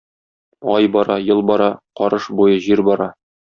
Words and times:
Ай 0.75 0.85
бара, 0.95 1.17
ел 1.33 1.41
бара, 1.51 1.69
карыш 2.03 2.33
буе 2.41 2.61
җир 2.69 2.87
бара. 2.91 3.13